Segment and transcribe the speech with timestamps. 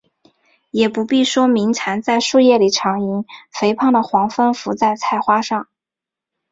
[0.71, 5.67] 也不必说鸣蝉在树叶里长吟，肥胖的黄蜂伏在菜花上